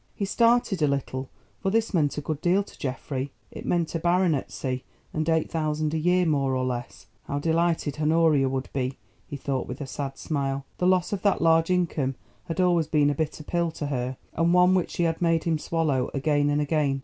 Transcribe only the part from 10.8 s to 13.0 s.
loss of that large income had always